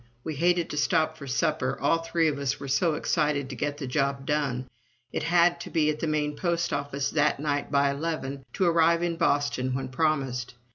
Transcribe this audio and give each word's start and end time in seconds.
We 0.23 0.33
hated 0.33 0.71
to 0.71 0.77
stop 0.77 1.15
for 1.15 1.27
supper, 1.27 1.77
all 1.79 1.99
three 1.99 2.27
of 2.27 2.39
us 2.39 2.59
were 2.59 2.67
so 2.67 2.95
excited 2.95 3.51
to 3.51 3.55
get 3.55 3.77
the 3.77 3.85
job 3.85 4.25
done. 4.25 4.67
It 5.11 5.21
had 5.21 5.59
to 5.59 5.69
be 5.69 5.91
at 5.91 5.99
the 5.99 6.07
main 6.07 6.35
post 6.35 6.73
office 6.73 7.11
that 7.11 7.39
night 7.39 7.69
by 7.71 7.91
eleven, 7.91 8.43
to 8.53 8.65
arrive 8.65 9.03
in 9.03 9.17
Boston 9.17 9.75
when 9.75 9.89
promised. 9.89 10.55